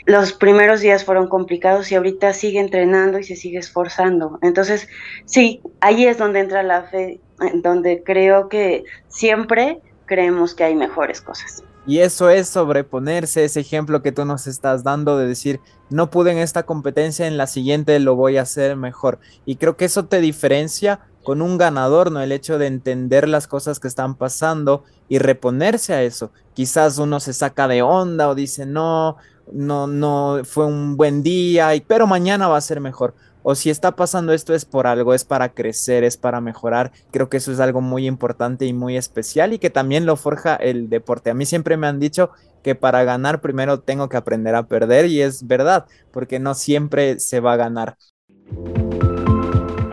Los 0.05 0.33
primeros 0.33 0.81
días 0.81 1.03
fueron 1.03 1.27
complicados 1.27 1.91
y 1.91 1.95
ahorita 1.95 2.33
sigue 2.33 2.59
entrenando 2.59 3.17
y 3.17 3.23
se 3.23 3.35
sigue 3.35 3.57
esforzando. 3.57 4.37
Entonces, 4.41 4.87
sí, 5.25 5.61
ahí 5.79 6.05
es 6.05 6.17
donde 6.17 6.41
entra 6.41 6.63
la 6.63 6.83
fe 6.83 7.19
donde 7.61 8.03
creo 8.03 8.49
que 8.49 8.83
siempre 9.07 9.81
creemos 10.05 10.53
que 10.53 10.63
hay 10.63 10.75
mejores 10.75 11.21
cosas. 11.21 11.63
Y 11.87 11.99
eso 11.99 12.31
es 12.31 12.47
sobreponerse, 12.49 13.45
ese 13.45 13.59
ejemplo 13.59 14.01
que 14.01 14.11
tú 14.11 14.25
nos 14.25 14.47
estás 14.47 14.83
dando 14.83 15.17
de 15.19 15.27
decir, 15.27 15.59
no 15.89 16.09
pude 16.09 16.31
en 16.31 16.39
esta 16.39 16.63
competencia, 16.63 17.27
en 17.27 17.37
la 17.37 17.45
siguiente 17.45 17.99
lo 17.99 18.15
voy 18.15 18.37
a 18.37 18.41
hacer 18.41 18.75
mejor. 18.75 19.19
Y 19.45 19.57
creo 19.57 19.77
que 19.77 19.85
eso 19.85 20.05
te 20.05 20.19
diferencia 20.19 21.01
con 21.25 21.41
un 21.41 21.57
ganador, 21.57 22.09
¿no? 22.11 22.21
El 22.21 22.31
hecho 22.31 22.57
de 22.57 22.67
entender 22.67 23.27
las 23.27 23.47
cosas 23.47 23.81
que 23.81 23.89
están 23.89 24.15
pasando 24.15 24.85
y 25.09 25.19
reponerse 25.19 25.93
a 25.93 26.03
eso. 26.03 26.31
Quizás 26.53 26.97
uno 26.97 27.19
se 27.19 27.33
saca 27.33 27.67
de 27.67 27.81
onda 27.81 28.29
o 28.29 28.35
dice, 28.35 28.65
no, 28.65 29.17
no, 29.51 29.87
no 29.87 30.39
fue 30.45 30.65
un 30.65 30.95
buen 30.95 31.21
día, 31.21 31.71
pero 31.85 32.07
mañana 32.07 32.47
va 32.47 32.55
a 32.55 32.61
ser 32.61 32.79
mejor 32.79 33.13
o 33.47 33.53
si 33.53 33.69
está 33.69 33.95
pasando 33.95 34.33
esto 34.33 34.55
es 34.55 34.65
por 34.65 34.87
algo, 34.87 35.13
es 35.13 35.23
para 35.23 35.53
crecer, 35.53 36.03
es 36.03 36.17
para 36.17 36.41
mejorar. 36.41 36.91
Creo 37.11 37.29
que 37.29 37.37
eso 37.37 37.51
es 37.51 37.59
algo 37.59 37.79
muy 37.79 38.07
importante 38.07 38.65
y 38.65 38.73
muy 38.73 38.97
especial 38.97 39.53
y 39.53 39.59
que 39.59 39.69
también 39.69 40.07
lo 40.07 40.15
forja 40.15 40.55
el 40.55 40.89
deporte. 40.89 41.29
A 41.29 41.35
mí 41.35 41.45
siempre 41.45 41.77
me 41.77 41.85
han 41.85 41.99
dicho 41.99 42.31
que 42.63 42.73
para 42.73 43.03
ganar 43.03 43.41
primero 43.41 43.81
tengo 43.81 44.09
que 44.09 44.17
aprender 44.17 44.55
a 44.55 44.63
perder 44.67 45.05
y 45.05 45.21
es 45.21 45.45
verdad, 45.45 45.85
porque 46.11 46.39
no 46.39 46.55
siempre 46.55 47.19
se 47.19 47.39
va 47.39 47.53
a 47.53 47.57
ganar. 47.57 47.97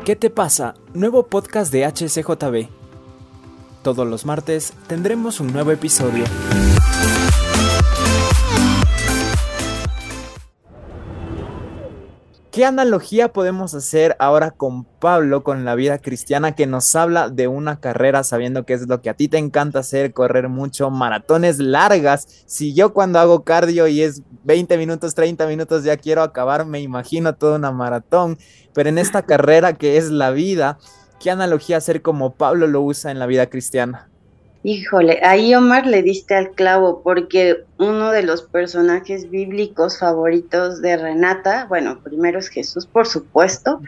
¿Qué 0.04 0.16
te 0.16 0.30
pasa? 0.30 0.74
Nuevo 0.94 1.28
podcast 1.28 1.72
de 1.72 1.86
HCJB. 1.86 2.68
Todos 3.84 4.04
los 4.04 4.26
martes 4.26 4.72
tendremos 4.88 5.38
un 5.38 5.52
nuevo 5.52 5.70
episodio. 5.70 6.24
¿Qué 12.52 12.66
analogía 12.66 13.32
podemos 13.32 13.72
hacer 13.72 14.14
ahora 14.18 14.50
con 14.50 14.84
Pablo, 14.84 15.42
con 15.42 15.64
la 15.64 15.74
vida 15.74 15.96
cristiana, 15.96 16.54
que 16.54 16.66
nos 16.66 16.94
habla 16.94 17.30
de 17.30 17.48
una 17.48 17.80
carrera 17.80 18.24
sabiendo 18.24 18.66
que 18.66 18.74
es 18.74 18.86
lo 18.86 19.00
que 19.00 19.08
a 19.08 19.14
ti 19.14 19.26
te 19.26 19.38
encanta 19.38 19.78
hacer, 19.78 20.12
correr 20.12 20.50
mucho, 20.50 20.90
maratones 20.90 21.58
largas? 21.58 22.44
Si 22.44 22.74
yo 22.74 22.92
cuando 22.92 23.20
hago 23.20 23.42
cardio 23.42 23.88
y 23.88 24.02
es 24.02 24.20
20 24.44 24.76
minutos, 24.76 25.14
30 25.14 25.46
minutos, 25.46 25.82
ya 25.82 25.96
quiero 25.96 26.22
acabar, 26.22 26.66
me 26.66 26.82
imagino 26.82 27.34
toda 27.34 27.56
una 27.56 27.72
maratón, 27.72 28.36
pero 28.74 28.90
en 28.90 28.98
esta 28.98 29.22
carrera 29.22 29.72
que 29.72 29.96
es 29.96 30.10
la 30.10 30.30
vida, 30.30 30.76
¿qué 31.20 31.30
analogía 31.30 31.78
hacer 31.78 32.02
como 32.02 32.34
Pablo 32.34 32.66
lo 32.66 32.82
usa 32.82 33.10
en 33.10 33.18
la 33.18 33.24
vida 33.24 33.46
cristiana? 33.46 34.11
Híjole, 34.64 35.18
ahí 35.24 35.54
Omar 35.56 35.88
le 35.88 36.02
diste 36.02 36.36
al 36.36 36.52
clavo 36.52 37.02
porque 37.02 37.64
uno 37.78 38.12
de 38.12 38.22
los 38.22 38.42
personajes 38.42 39.28
bíblicos 39.28 39.98
favoritos 39.98 40.80
de 40.80 40.96
Renata, 40.96 41.66
bueno, 41.68 42.00
primero 42.00 42.38
es 42.38 42.48
Jesús, 42.48 42.86
por 42.86 43.08
supuesto, 43.08 43.80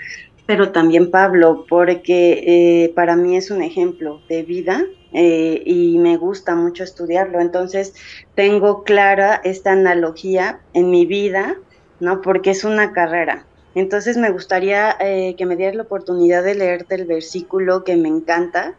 pero 0.46 0.72
también 0.72 1.12
Pablo, 1.12 1.64
porque 1.68 2.42
eh, 2.84 2.92
para 2.96 3.14
mí 3.14 3.36
es 3.36 3.52
un 3.52 3.62
ejemplo 3.62 4.20
de 4.28 4.42
vida 4.42 4.84
eh, 5.12 5.62
y 5.64 5.98
me 5.98 6.16
gusta 6.16 6.56
mucho 6.56 6.82
estudiarlo. 6.82 7.40
Entonces, 7.40 7.94
tengo 8.34 8.82
clara 8.82 9.40
esta 9.44 9.72
analogía 9.72 10.60
en 10.72 10.90
mi 10.90 11.06
vida, 11.06 11.56
¿no? 12.00 12.20
Porque 12.20 12.50
es 12.50 12.64
una 12.64 12.92
carrera. 12.92 13.46
Entonces, 13.76 14.16
me 14.16 14.30
gustaría 14.30 14.96
eh, 15.00 15.36
que 15.38 15.46
me 15.46 15.54
dieras 15.56 15.76
la 15.76 15.84
oportunidad 15.84 16.42
de 16.42 16.56
leerte 16.56 16.96
el 16.96 17.06
versículo 17.06 17.84
que 17.84 17.96
me 17.96 18.08
encanta, 18.08 18.74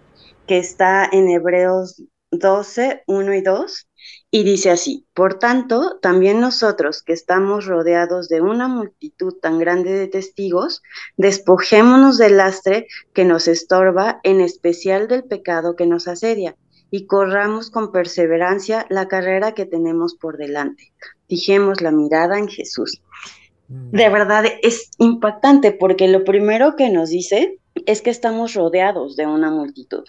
que 0.47 0.57
está 0.57 1.07
en 1.11 1.29
Hebreos 1.29 2.01
12, 2.31 3.03
1 3.07 3.33
y 3.33 3.41
2, 3.41 3.87
y 4.31 4.43
dice 4.43 4.69
así, 4.69 5.07
por 5.13 5.39
tanto, 5.39 5.97
también 6.01 6.39
nosotros 6.39 7.01
que 7.01 7.13
estamos 7.13 7.65
rodeados 7.65 8.27
de 8.27 8.41
una 8.41 8.67
multitud 8.67 9.33
tan 9.41 9.59
grande 9.59 9.93
de 9.93 10.07
testigos, 10.07 10.81
despojémonos 11.17 12.17
del 12.17 12.37
lastre 12.37 12.87
que 13.13 13.25
nos 13.25 13.47
estorba, 13.47 14.19
en 14.23 14.41
especial 14.41 15.07
del 15.07 15.23
pecado 15.23 15.75
que 15.75 15.85
nos 15.85 16.07
asedia, 16.07 16.55
y 16.91 17.07
corramos 17.07 17.71
con 17.71 17.91
perseverancia 17.91 18.85
la 18.89 19.07
carrera 19.07 19.53
que 19.53 19.65
tenemos 19.65 20.15
por 20.15 20.37
delante. 20.37 20.93
Fijemos 21.27 21.81
la 21.81 21.91
mirada 21.91 22.37
en 22.37 22.47
Jesús. 22.47 23.01
Mm. 23.67 23.91
De 23.91 24.09
verdad 24.09 24.45
es 24.61 24.91
impactante 24.97 25.71
porque 25.71 26.07
lo 26.07 26.23
primero 26.23 26.75
que 26.75 26.89
nos 26.89 27.09
dice 27.09 27.59
es 27.85 28.01
que 28.01 28.11
estamos 28.11 28.53
rodeados 28.53 29.15
de 29.15 29.25
una 29.25 29.49
multitud. 29.49 30.03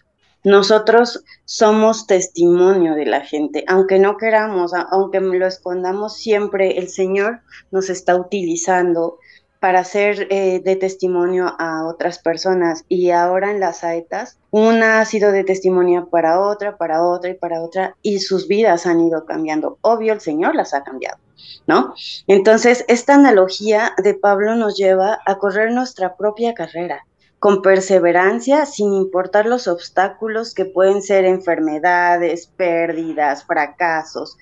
Nosotros 0.46 1.24
somos 1.44 2.06
testimonio 2.06 2.94
de 2.94 3.04
la 3.04 3.22
gente, 3.22 3.64
aunque 3.66 3.98
no 3.98 4.16
queramos, 4.16 4.72
aunque 4.92 5.18
lo 5.18 5.44
escondamos 5.44 6.18
siempre, 6.18 6.78
el 6.78 6.88
Señor 6.88 7.40
nos 7.72 7.90
está 7.90 8.14
utilizando 8.14 9.18
para 9.58 9.82
ser 9.82 10.28
eh, 10.30 10.60
de 10.64 10.76
testimonio 10.76 11.52
a 11.58 11.84
otras 11.88 12.20
personas. 12.20 12.84
Y 12.88 13.10
ahora 13.10 13.50
en 13.50 13.58
las 13.58 13.78
saetas, 13.78 14.38
una 14.52 15.00
ha 15.00 15.04
sido 15.04 15.32
de 15.32 15.42
testimonio 15.42 16.08
para 16.10 16.40
otra, 16.40 16.76
para 16.76 17.02
otra 17.02 17.30
y 17.30 17.34
para 17.34 17.60
otra, 17.60 17.96
y 18.00 18.20
sus 18.20 18.46
vidas 18.46 18.86
han 18.86 19.00
ido 19.00 19.24
cambiando. 19.24 19.78
Obvio, 19.80 20.12
el 20.12 20.20
Señor 20.20 20.54
las 20.54 20.74
ha 20.74 20.84
cambiado, 20.84 21.18
¿no? 21.66 21.92
Entonces, 22.28 22.84
esta 22.86 23.14
analogía 23.14 23.94
de 24.00 24.14
Pablo 24.14 24.54
nos 24.54 24.76
lleva 24.76 25.18
a 25.26 25.38
correr 25.38 25.72
nuestra 25.72 26.16
propia 26.16 26.54
carrera 26.54 27.04
con 27.38 27.62
perseverancia, 27.62 28.66
sin 28.66 28.92
importar 28.92 29.46
los 29.46 29.68
obstáculos 29.68 30.54
que 30.54 30.64
pueden 30.64 31.02
ser 31.02 31.24
enfermedades, 31.24 32.46
pérdidas, 32.46 33.44
fracasos. 33.44 34.36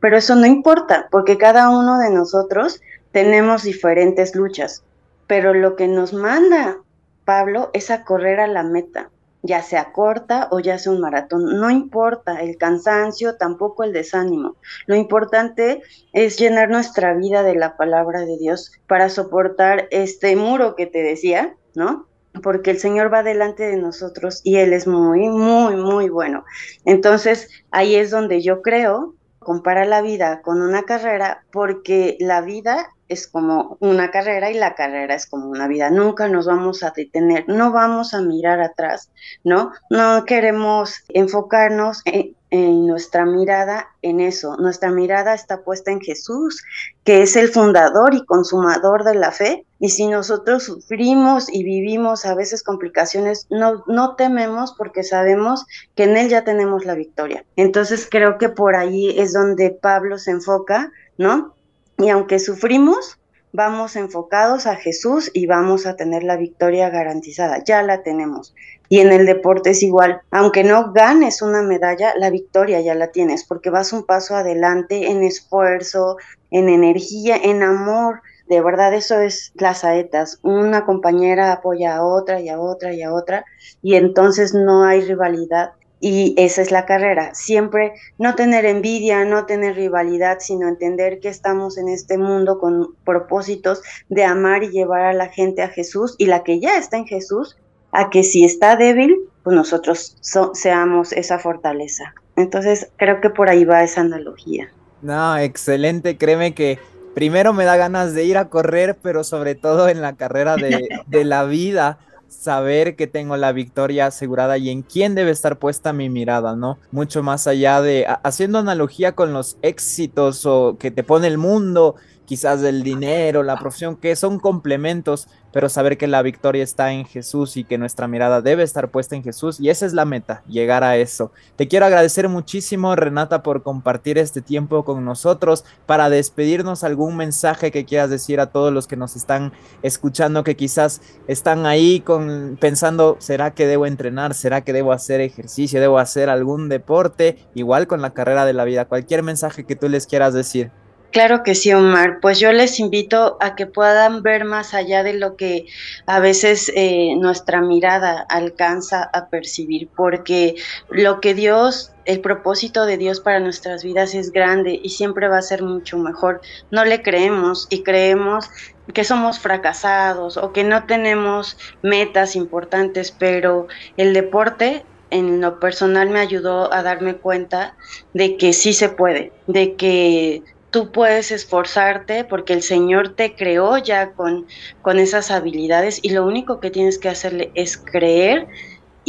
Pero 0.00 0.16
eso 0.16 0.34
no 0.34 0.46
importa, 0.46 1.08
porque 1.10 1.38
cada 1.38 1.70
uno 1.70 1.98
de 1.98 2.10
nosotros 2.10 2.80
tenemos 3.12 3.62
diferentes 3.62 4.34
luchas. 4.34 4.82
Pero 5.26 5.54
lo 5.54 5.76
que 5.76 5.88
nos 5.88 6.12
manda 6.12 6.78
Pablo 7.24 7.70
es 7.74 7.92
a 7.92 8.04
correr 8.04 8.40
a 8.40 8.48
la 8.48 8.64
meta, 8.64 9.10
ya 9.42 9.62
sea 9.62 9.92
corta 9.92 10.48
o 10.50 10.58
ya 10.58 10.78
sea 10.78 10.90
un 10.90 11.00
maratón. 11.00 11.60
No 11.60 11.70
importa 11.70 12.40
el 12.40 12.56
cansancio, 12.56 13.36
tampoco 13.36 13.84
el 13.84 13.92
desánimo. 13.92 14.56
Lo 14.86 14.96
importante 14.96 15.82
es 16.12 16.38
llenar 16.38 16.70
nuestra 16.70 17.14
vida 17.14 17.44
de 17.44 17.54
la 17.54 17.76
palabra 17.76 18.24
de 18.24 18.36
Dios 18.36 18.72
para 18.88 19.08
soportar 19.08 19.86
este 19.92 20.34
muro 20.34 20.74
que 20.74 20.86
te 20.86 21.02
decía, 21.02 21.54
¿no? 21.74 22.09
Porque 22.42 22.70
el 22.70 22.78
Señor 22.78 23.12
va 23.12 23.22
delante 23.22 23.64
de 23.64 23.76
nosotros 23.76 24.40
y 24.44 24.56
Él 24.56 24.72
es 24.72 24.86
muy, 24.86 25.28
muy, 25.28 25.76
muy 25.76 26.08
bueno. 26.08 26.44
Entonces, 26.84 27.48
ahí 27.70 27.94
es 27.96 28.10
donde 28.10 28.42
yo 28.42 28.62
creo, 28.62 29.14
compara 29.38 29.84
la 29.84 30.02
vida 30.02 30.42
con 30.42 30.62
una 30.62 30.82
carrera, 30.82 31.44
porque 31.50 32.16
la 32.20 32.40
vida 32.40 32.88
es 33.10 33.26
como 33.26 33.76
una 33.80 34.10
carrera 34.10 34.50
y 34.50 34.54
la 34.54 34.74
carrera 34.74 35.16
es 35.16 35.26
como 35.26 35.50
una 35.50 35.66
vida. 35.66 35.90
Nunca 35.90 36.28
nos 36.28 36.46
vamos 36.46 36.82
a 36.84 36.92
detener, 36.96 37.44
no 37.48 37.72
vamos 37.72 38.14
a 38.14 38.22
mirar 38.22 38.60
atrás, 38.60 39.10
¿no? 39.42 39.72
No 39.90 40.24
queremos 40.24 41.02
enfocarnos 41.08 42.02
en, 42.04 42.36
en 42.50 42.86
nuestra 42.86 43.26
mirada 43.26 43.88
en 44.02 44.20
eso. 44.20 44.56
Nuestra 44.58 44.90
mirada 44.92 45.34
está 45.34 45.62
puesta 45.62 45.90
en 45.90 46.00
Jesús, 46.00 46.62
que 47.02 47.22
es 47.22 47.34
el 47.34 47.48
fundador 47.48 48.14
y 48.14 48.24
consumador 48.24 49.02
de 49.02 49.14
la 49.16 49.32
fe. 49.32 49.66
Y 49.80 49.90
si 49.90 50.06
nosotros 50.06 50.62
sufrimos 50.62 51.52
y 51.52 51.64
vivimos 51.64 52.24
a 52.26 52.36
veces 52.36 52.62
complicaciones, 52.62 53.48
no, 53.50 53.82
no 53.88 54.14
tememos 54.14 54.72
porque 54.78 55.02
sabemos 55.02 55.66
que 55.96 56.04
en 56.04 56.16
Él 56.16 56.28
ya 56.28 56.44
tenemos 56.44 56.84
la 56.84 56.94
victoria. 56.94 57.44
Entonces 57.56 58.06
creo 58.08 58.38
que 58.38 58.50
por 58.50 58.76
ahí 58.76 59.18
es 59.18 59.32
donde 59.32 59.70
Pablo 59.70 60.16
se 60.16 60.30
enfoca, 60.30 60.92
¿no? 61.18 61.54
Y 62.00 62.08
aunque 62.08 62.38
sufrimos, 62.38 63.18
vamos 63.52 63.94
enfocados 63.94 64.66
a 64.66 64.76
Jesús 64.76 65.30
y 65.34 65.46
vamos 65.46 65.86
a 65.86 65.96
tener 65.96 66.22
la 66.22 66.36
victoria 66.36 66.88
garantizada. 66.88 67.62
Ya 67.62 67.82
la 67.82 68.02
tenemos. 68.02 68.54
Y 68.88 69.00
en 69.00 69.12
el 69.12 69.26
deporte 69.26 69.70
es 69.70 69.82
igual. 69.82 70.22
Aunque 70.30 70.64
no 70.64 70.92
ganes 70.92 71.42
una 71.42 71.62
medalla, 71.62 72.14
la 72.16 72.30
victoria 72.30 72.80
ya 72.80 72.94
la 72.94 73.08
tienes, 73.08 73.44
porque 73.44 73.68
vas 73.68 73.92
un 73.92 74.04
paso 74.04 74.34
adelante 74.34 75.10
en 75.10 75.22
esfuerzo, 75.22 76.16
en 76.50 76.70
energía, 76.70 77.36
en 77.36 77.62
amor. 77.62 78.22
De 78.48 78.62
verdad, 78.62 78.94
eso 78.94 79.20
es 79.20 79.52
las 79.54 79.80
saetas. 79.80 80.40
Una 80.42 80.86
compañera 80.86 81.52
apoya 81.52 81.96
a 81.96 82.04
otra 82.04 82.40
y 82.40 82.48
a 82.48 82.58
otra 82.58 82.94
y 82.94 83.02
a 83.02 83.12
otra, 83.12 83.44
y 83.82 83.94
entonces 83.94 84.54
no 84.54 84.84
hay 84.84 85.02
rivalidad. 85.02 85.72
Y 86.00 86.34
esa 86.38 86.62
es 86.62 86.70
la 86.70 86.86
carrera. 86.86 87.34
Siempre 87.34 87.92
no 88.18 88.34
tener 88.34 88.64
envidia, 88.64 89.24
no 89.26 89.44
tener 89.44 89.76
rivalidad, 89.76 90.38
sino 90.40 90.66
entender 90.66 91.20
que 91.20 91.28
estamos 91.28 91.76
en 91.76 91.88
este 91.88 92.16
mundo 92.16 92.58
con 92.58 92.94
propósitos 93.04 93.82
de 94.08 94.24
amar 94.24 94.62
y 94.62 94.70
llevar 94.70 95.02
a 95.02 95.12
la 95.12 95.28
gente 95.28 95.62
a 95.62 95.68
Jesús 95.68 96.14
y 96.16 96.26
la 96.26 96.42
que 96.42 96.58
ya 96.58 96.78
está 96.78 96.96
en 96.96 97.06
Jesús, 97.06 97.58
a 97.92 98.08
que 98.08 98.22
si 98.22 98.44
está 98.44 98.76
débil, 98.76 99.14
pues 99.42 99.54
nosotros 99.54 100.16
seamos 100.54 101.12
esa 101.12 101.38
fortaleza. 101.38 102.14
Entonces, 102.36 102.90
creo 102.96 103.20
que 103.20 103.28
por 103.28 103.50
ahí 103.50 103.64
va 103.64 103.82
esa 103.82 104.00
analogía. 104.00 104.72
No, 105.02 105.36
excelente, 105.36 106.16
créeme 106.16 106.54
que 106.54 106.78
primero 107.14 107.52
me 107.52 107.64
da 107.64 107.76
ganas 107.76 108.14
de 108.14 108.24
ir 108.24 108.38
a 108.38 108.48
correr, 108.48 108.96
pero 109.02 109.24
sobre 109.24 109.54
todo 109.54 109.88
en 109.88 110.00
la 110.00 110.14
carrera 110.16 110.56
de, 110.56 110.88
de 111.06 111.24
la 111.24 111.44
vida, 111.44 111.98
saber 112.30 112.96
que 112.96 113.06
tengo 113.06 113.36
la 113.36 113.52
victoria 113.52 114.06
asegurada 114.06 114.56
y 114.56 114.70
en 114.70 114.82
quién 114.82 115.14
debe 115.14 115.30
estar 115.32 115.58
puesta 115.58 115.92
mi 115.92 116.08
mirada, 116.08 116.56
¿no? 116.56 116.78
Mucho 116.92 117.22
más 117.22 117.46
allá 117.46 117.82
de 117.82 118.06
haciendo 118.22 118.58
analogía 118.58 119.12
con 119.12 119.32
los 119.32 119.58
éxitos 119.62 120.46
o 120.46 120.76
que 120.78 120.90
te 120.90 121.02
pone 121.02 121.26
el 121.26 121.38
mundo, 121.38 121.96
quizás 122.30 122.62
el 122.62 122.84
dinero, 122.84 123.42
la 123.42 123.56
profesión, 123.56 123.96
que 123.96 124.14
son 124.14 124.38
complementos, 124.38 125.26
pero 125.52 125.68
saber 125.68 125.98
que 125.98 126.06
la 126.06 126.22
victoria 126.22 126.62
está 126.62 126.92
en 126.92 127.04
Jesús 127.04 127.56
y 127.56 127.64
que 127.64 127.76
nuestra 127.76 128.06
mirada 128.06 128.40
debe 128.40 128.62
estar 128.62 128.88
puesta 128.92 129.16
en 129.16 129.24
Jesús 129.24 129.58
y 129.58 129.68
esa 129.68 129.84
es 129.84 129.94
la 129.94 130.04
meta, 130.04 130.44
llegar 130.46 130.84
a 130.84 130.96
eso. 130.96 131.32
Te 131.56 131.66
quiero 131.66 131.86
agradecer 131.86 132.28
muchísimo, 132.28 132.94
Renata, 132.94 133.42
por 133.42 133.64
compartir 133.64 134.16
este 134.16 134.42
tiempo 134.42 134.84
con 134.84 135.04
nosotros. 135.04 135.64
Para 135.86 136.08
despedirnos, 136.08 136.84
algún 136.84 137.16
mensaje 137.16 137.72
que 137.72 137.84
quieras 137.84 138.10
decir 138.10 138.38
a 138.38 138.52
todos 138.52 138.72
los 138.72 138.86
que 138.86 138.94
nos 138.94 139.16
están 139.16 139.52
escuchando, 139.82 140.44
que 140.44 140.54
quizás 140.54 141.00
están 141.26 141.66
ahí 141.66 141.98
con, 141.98 142.58
pensando, 142.60 143.16
¿será 143.18 143.54
que 143.54 143.66
debo 143.66 143.86
entrenar? 143.86 144.34
¿Será 144.34 144.60
que 144.60 144.72
debo 144.72 144.92
hacer 144.92 145.20
ejercicio? 145.20 145.80
¿Debo 145.80 145.98
hacer 145.98 146.30
algún 146.30 146.68
deporte? 146.68 147.38
Igual 147.56 147.88
con 147.88 148.00
la 148.00 148.14
carrera 148.14 148.44
de 148.44 148.52
la 148.52 148.62
vida, 148.62 148.84
cualquier 148.84 149.24
mensaje 149.24 149.64
que 149.64 149.74
tú 149.74 149.88
les 149.88 150.06
quieras 150.06 150.32
decir. 150.32 150.70
Claro 151.12 151.42
que 151.42 151.56
sí, 151.56 151.72
Omar. 151.72 152.20
Pues 152.20 152.38
yo 152.38 152.52
les 152.52 152.78
invito 152.78 153.36
a 153.40 153.56
que 153.56 153.66
puedan 153.66 154.22
ver 154.22 154.44
más 154.44 154.74
allá 154.74 155.02
de 155.02 155.14
lo 155.14 155.34
que 155.36 155.66
a 156.06 156.20
veces 156.20 156.70
eh, 156.76 157.16
nuestra 157.16 157.60
mirada 157.60 158.24
alcanza 158.28 159.10
a 159.12 159.28
percibir, 159.28 159.88
porque 159.96 160.54
lo 160.88 161.20
que 161.20 161.34
Dios, 161.34 161.92
el 162.04 162.20
propósito 162.20 162.86
de 162.86 162.96
Dios 162.96 163.18
para 163.20 163.40
nuestras 163.40 163.82
vidas 163.82 164.14
es 164.14 164.30
grande 164.30 164.78
y 164.80 164.90
siempre 164.90 165.26
va 165.26 165.38
a 165.38 165.42
ser 165.42 165.64
mucho 165.64 165.98
mejor. 165.98 166.42
No 166.70 166.84
le 166.84 167.02
creemos 167.02 167.66
y 167.70 167.82
creemos 167.82 168.48
que 168.94 169.02
somos 169.02 169.40
fracasados 169.40 170.36
o 170.36 170.52
que 170.52 170.62
no 170.62 170.86
tenemos 170.86 171.56
metas 171.82 172.36
importantes, 172.36 173.10
pero 173.10 173.66
el 173.96 174.12
deporte 174.14 174.84
en 175.10 175.40
lo 175.40 175.58
personal 175.58 176.08
me 176.08 176.20
ayudó 176.20 176.72
a 176.72 176.84
darme 176.84 177.16
cuenta 177.16 177.74
de 178.14 178.36
que 178.36 178.52
sí 178.52 178.72
se 178.72 178.90
puede, 178.90 179.32
de 179.48 179.74
que 179.74 180.44
tú 180.70 180.92
puedes 180.92 181.30
esforzarte 181.32 182.24
porque 182.24 182.52
el 182.52 182.62
Señor 182.62 183.14
te 183.14 183.34
creó 183.36 183.78
ya 183.78 184.12
con, 184.14 184.46
con 184.80 184.98
esas 184.98 185.30
habilidades 185.30 185.98
y 186.02 186.10
lo 186.10 186.24
único 186.26 186.60
que 186.60 186.70
tienes 186.70 186.98
que 186.98 187.08
hacerle 187.08 187.52
es 187.54 187.76
creer 187.76 188.48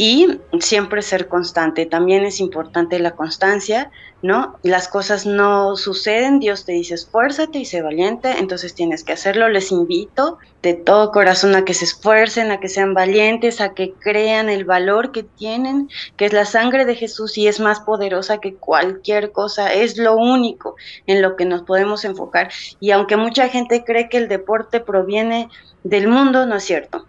y 0.02 0.40
siempre 0.58 1.00
ser 1.00 1.28
constante. 1.28 1.86
También 1.86 2.24
es 2.24 2.40
importante 2.40 2.98
la 2.98 3.12
constancia, 3.12 3.92
¿no? 4.20 4.58
Las 4.64 4.88
cosas 4.88 5.26
no 5.26 5.76
suceden, 5.76 6.40
Dios 6.40 6.64
te 6.64 6.72
dice 6.72 6.94
esfuérzate 6.94 7.60
y 7.60 7.64
sé 7.64 7.82
valiente, 7.82 8.32
entonces 8.40 8.74
tienes 8.74 9.04
que 9.04 9.12
hacerlo. 9.12 9.48
Les 9.48 9.70
invito 9.70 10.38
de 10.60 10.74
todo 10.74 11.12
corazón 11.12 11.54
a 11.54 11.64
que 11.64 11.72
se 11.72 11.84
esfuercen, 11.84 12.50
a 12.50 12.58
que 12.58 12.68
sean 12.68 12.94
valientes, 12.94 13.60
a 13.60 13.74
que 13.74 13.92
crean 13.92 14.48
el 14.48 14.64
valor 14.64 15.12
que 15.12 15.22
tienen, 15.22 15.88
que 16.16 16.24
es 16.24 16.32
la 16.32 16.46
sangre 16.46 16.84
de 16.84 16.96
Jesús 16.96 17.38
y 17.38 17.46
es 17.46 17.60
más 17.60 17.78
poderosa 17.78 18.38
que 18.38 18.56
cualquier 18.56 19.30
cosa, 19.30 19.72
es 19.72 19.98
lo 19.98 20.16
único 20.16 20.74
en 21.06 21.22
lo 21.22 21.36
que 21.36 21.44
nos 21.44 21.62
podemos 21.62 22.04
enfocar. 22.04 22.50
Y 22.80 22.90
aunque 22.90 23.16
mucha 23.16 23.48
gente 23.48 23.84
cree 23.84 24.08
que 24.08 24.18
el 24.18 24.26
deporte 24.26 24.80
proviene 24.80 25.48
del 25.84 26.08
mundo, 26.08 26.44
no 26.44 26.56
es 26.56 26.64
cierto 26.64 27.06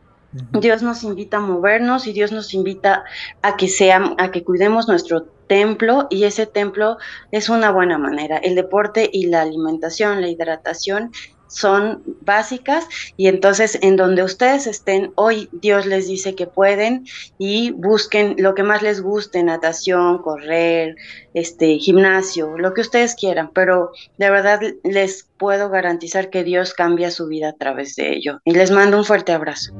Dios 0.59 0.81
nos 0.81 1.03
invita 1.03 1.37
a 1.37 1.41
movernos 1.41 2.07
y 2.07 2.13
Dios 2.13 2.31
nos 2.31 2.53
invita 2.53 3.03
a 3.41 3.55
que 3.55 3.67
sea, 3.67 4.15
a 4.17 4.31
que 4.31 4.43
cuidemos 4.43 4.87
nuestro 4.87 5.23
templo 5.47 6.07
y 6.09 6.23
ese 6.23 6.45
templo 6.45 6.97
es 7.31 7.49
una 7.49 7.71
buena 7.71 7.97
manera. 7.97 8.37
El 8.37 8.55
deporte 8.55 9.09
y 9.11 9.27
la 9.27 9.41
alimentación, 9.41 10.21
la 10.21 10.29
hidratación 10.29 11.11
son 11.53 12.01
básicas 12.21 12.87
y 13.15 13.27
entonces 13.27 13.77
en 13.81 13.95
donde 13.95 14.23
ustedes 14.23 14.65
estén, 14.65 15.11
hoy 15.15 15.49
Dios 15.51 15.85
les 15.85 16.07
dice 16.07 16.33
que 16.33 16.47
pueden 16.47 17.05
y 17.37 17.71
busquen 17.71 18.35
lo 18.39 18.55
que 18.55 18.63
más 18.63 18.81
les 18.81 19.01
guste, 19.01 19.43
natación, 19.43 20.17
correr, 20.19 20.95
este 21.33 21.77
gimnasio, 21.77 22.57
lo 22.57 22.73
que 22.73 22.81
ustedes 22.81 23.15
quieran, 23.15 23.51
pero 23.53 23.91
de 24.17 24.31
verdad 24.31 24.61
les 24.83 25.29
puedo 25.37 25.69
garantizar 25.69 26.29
que 26.31 26.43
Dios 26.43 26.73
cambia 26.73 27.11
su 27.11 27.27
vida 27.27 27.49
a 27.49 27.53
través 27.53 27.95
de 27.95 28.13
ello. 28.15 28.39
Y 28.45 28.53
les 28.53 28.71
mando 28.71 28.97
un 28.97 29.05
fuerte 29.05 29.31
abrazo. 29.31 29.73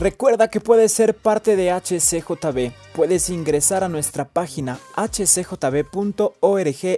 Recuerda 0.00 0.48
que 0.48 0.60
puedes 0.60 0.92
ser 0.92 1.14
parte 1.14 1.56
de 1.56 1.70
HCJB. 1.70 2.72
Puedes 2.94 3.28
ingresar 3.28 3.84
a 3.84 3.90
nuestra 3.90 4.26
página 4.26 4.78
hcjb.org 4.96 6.30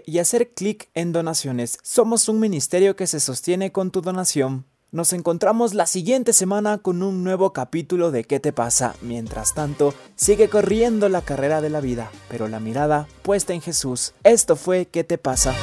y 0.06 0.18
hacer 0.20 0.50
clic 0.54 0.88
en 0.94 1.10
donaciones. 1.10 1.78
Somos 1.82 2.28
un 2.28 2.38
ministerio 2.38 2.94
que 2.94 3.08
se 3.08 3.18
sostiene 3.18 3.72
con 3.72 3.90
tu 3.90 4.02
donación. 4.02 4.66
Nos 4.92 5.12
encontramos 5.14 5.74
la 5.74 5.86
siguiente 5.86 6.32
semana 6.32 6.78
con 6.78 7.02
un 7.02 7.24
nuevo 7.24 7.52
capítulo 7.52 8.12
de 8.12 8.22
¿Qué 8.22 8.38
te 8.38 8.52
pasa? 8.52 8.94
Mientras 9.02 9.52
tanto, 9.52 9.94
sigue 10.14 10.48
corriendo 10.48 11.08
la 11.08 11.22
carrera 11.22 11.60
de 11.60 11.70
la 11.70 11.80
vida, 11.80 12.08
pero 12.28 12.46
la 12.46 12.60
mirada 12.60 13.08
puesta 13.22 13.52
en 13.52 13.62
Jesús. 13.62 14.14
Esto 14.22 14.54
fue 14.54 14.86
¿Qué 14.86 15.02
te 15.02 15.18
pasa? 15.18 15.56